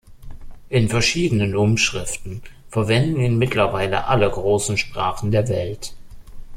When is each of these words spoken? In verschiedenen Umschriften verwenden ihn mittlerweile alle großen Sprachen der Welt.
In 0.69 0.89
verschiedenen 0.89 1.55
Umschriften 1.55 2.41
verwenden 2.69 3.19
ihn 3.21 3.37
mittlerweile 3.37 4.07
alle 4.07 4.27
großen 4.31 4.75
Sprachen 4.75 5.29
der 5.29 5.47
Welt. 5.47 5.93